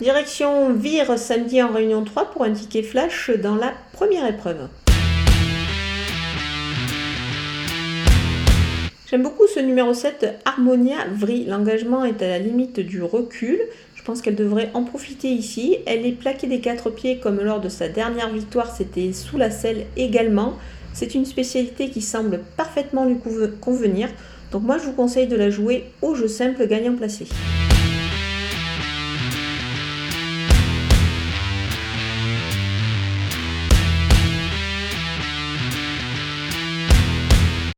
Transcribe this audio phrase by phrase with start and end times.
[0.00, 4.68] Direction Vire samedi en réunion 3 pour un ticket flash dans la première épreuve.
[9.10, 11.46] J'aime beaucoup ce numéro 7, Harmonia Vri.
[11.46, 13.58] L'engagement est à la limite du recul.
[13.96, 15.78] Je pense qu'elle devrait en profiter ici.
[15.84, 19.50] Elle est plaquée des quatre pieds comme lors de sa dernière victoire, c'était sous la
[19.50, 20.58] selle également.
[20.92, 23.16] C'est une spécialité qui semble parfaitement lui
[23.60, 24.08] convenir.
[24.52, 27.26] Donc moi je vous conseille de la jouer au jeu simple gagnant placé.